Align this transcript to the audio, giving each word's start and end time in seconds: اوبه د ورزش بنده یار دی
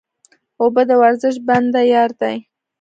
اوبه 0.61 0.81
د 0.89 0.91
ورزش 1.01 1.35
بنده 1.47 1.81
یار 1.93 2.09
دی 2.21 2.35